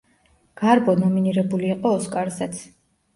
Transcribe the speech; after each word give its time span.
გარბო 0.61 0.95
ნომინირებული 1.01 1.69
იყო 1.73 1.91
ოსკარზეც. 1.99 2.63